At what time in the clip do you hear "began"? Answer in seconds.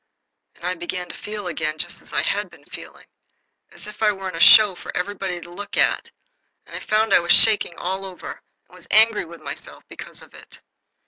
0.73-1.09